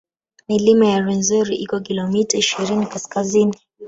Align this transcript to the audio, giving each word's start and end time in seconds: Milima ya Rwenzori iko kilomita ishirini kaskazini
Milima 0.49 0.85
ya 0.85 0.99
Rwenzori 1.01 1.55
iko 1.55 1.79
kilomita 1.79 2.37
ishirini 2.37 2.85
kaskazini 2.85 3.57